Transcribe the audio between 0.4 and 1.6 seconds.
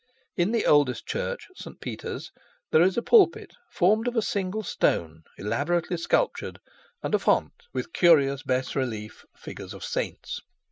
the oldest Church,